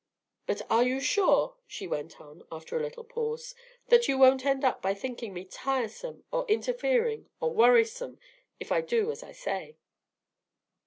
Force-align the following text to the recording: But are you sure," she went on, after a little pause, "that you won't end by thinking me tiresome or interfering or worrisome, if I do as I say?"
But 0.47 0.63
are 0.67 0.83
you 0.83 0.99
sure," 0.99 1.57
she 1.67 1.85
went 1.85 2.19
on, 2.19 2.41
after 2.51 2.75
a 2.75 2.81
little 2.81 3.03
pause, 3.03 3.53
"that 3.89 4.07
you 4.07 4.17
won't 4.17 4.43
end 4.43 4.65
by 4.81 4.95
thinking 4.95 5.31
me 5.31 5.45
tiresome 5.45 6.23
or 6.31 6.43
interfering 6.47 7.29
or 7.39 7.53
worrisome, 7.53 8.17
if 8.59 8.71
I 8.71 8.81
do 8.81 9.11
as 9.11 9.21
I 9.21 9.31
say?" 9.31 9.75